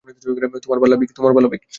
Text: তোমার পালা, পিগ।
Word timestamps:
তোমার 0.05 1.33
পালা, 1.33 1.49
পিগ। 1.49 1.61